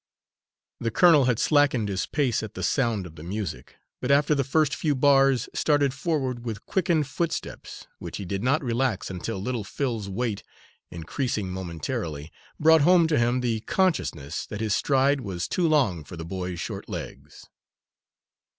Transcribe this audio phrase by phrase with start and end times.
[0.83, 4.43] "_The colonel had slackened his pace at the sound of the music, but, after the
[4.43, 9.63] first few bars, started forward with quickened footsteps which he did not relax until little
[9.63, 10.41] Phil's weight,
[10.89, 16.17] increasing momentarily, brought home to him the consciousness that his stride was too long for
[16.17, 17.47] the boy's short legs.